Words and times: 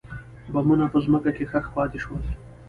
بمونه 0.53 0.85
په 0.93 0.97
ځمکه 1.05 1.31
کې 1.37 1.45
ښخ 1.51 1.65
پاتې 1.75 1.99
شول. 2.03 2.21